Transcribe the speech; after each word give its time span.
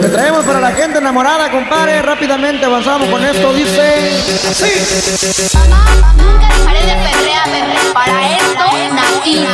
Te 0.00 0.08
traemos 0.08 0.44
para 0.44 0.60
la 0.60 0.72
gente 0.72 0.98
enamorada, 0.98 1.48
compadre. 1.50 2.02
Rápidamente 2.02 2.64
avanzamos 2.64 3.08
con 3.08 3.24
esto. 3.24 3.52
Dice 3.52 4.10
así. 4.50 5.56
Mamá, 5.56 6.14
nunca 6.16 6.48
dejaré 6.48 6.80
de 6.80 6.94
perrear, 7.08 7.44
perrear. 7.44 7.92
Para 7.94 8.36
esto 8.36 8.64
nací. 8.94 9.46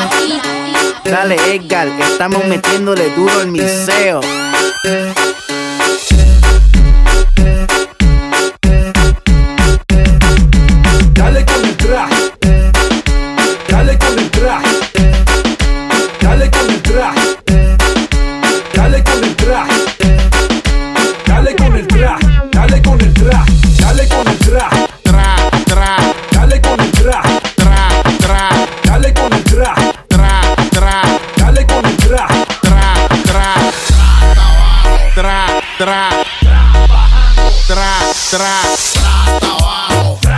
Dale 1.04 1.54
Edgar, 1.54 1.88
que 1.96 2.03
estamos 2.03 2.45
metiéndole 2.46 3.11
duro 3.11 3.40
al 3.40 3.48
miseo. 3.48 4.21
Tra, 38.30 38.47
tra. 40.20 40.30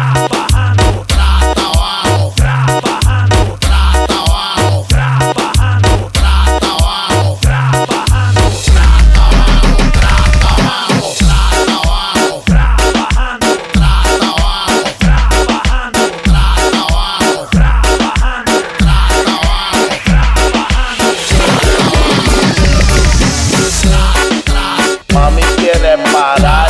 Mami 25.13 25.43
quiere 25.57 25.99
parar, 26.11 26.62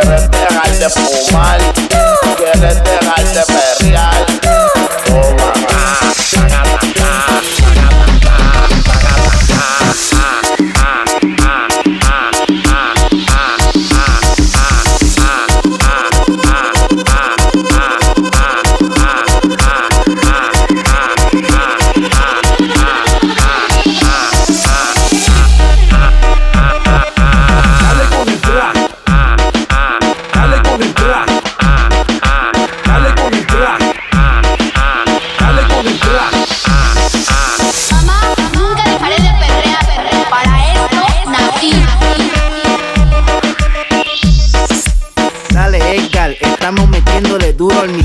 quiere 0.00 0.28
dejar 0.28 0.78
de 0.78 0.90
fumar, 0.90 1.58
quiere 2.36 2.74
dejar 2.74 3.24
de 3.32 3.42
perrear. 3.46 3.83
Duro 47.56 47.86
miseo. 47.86 48.03